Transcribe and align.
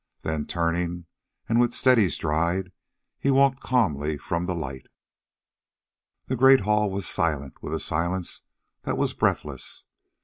Then, 0.23 0.47
turning, 0.47 1.05
and 1.47 1.59
with 1.59 1.75
steady 1.75 2.09
stride, 2.09 2.71
he 3.19 3.29
walked 3.29 3.59
calmly 3.59 4.17
from 4.17 4.47
the 4.47 4.55
light. 4.55 4.87
The 6.25 6.35
great 6.35 6.61
hall 6.61 6.89
was 6.89 7.05
silent 7.05 7.61
with 7.61 7.71
a 7.75 7.79
silence 7.79 8.41
that 8.81 8.97
was 8.97 9.13
breathless. 9.13 9.85